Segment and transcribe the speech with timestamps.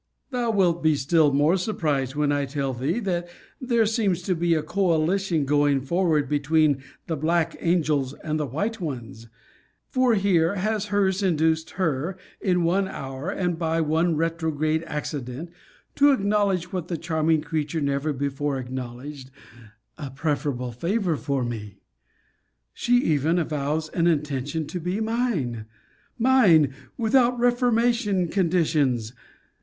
[0.31, 3.29] Thou wilt be still the more surprised, when I tell thee, that
[3.61, 8.81] there seems to be a coalition going forward between the black angels and the white
[8.81, 9.27] ones;
[9.91, 15.51] for here has her's induced her, in one hour, and by one retrograde accident,
[15.97, 19.29] to acknowledge what the charming creature never before acknowledged,
[19.99, 21.77] a preferable favour for me.
[22.73, 25.67] She even avows an intention to be mine.
[26.17, 26.73] Mine!
[26.97, 29.13] without reformation conditions!